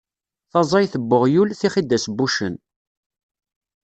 Taẓayt 0.51 0.93
n 0.97 1.05
uɣyul, 1.17 1.49
tixidas 1.59 2.05
n 2.07 2.13
wuccen. 2.17 2.55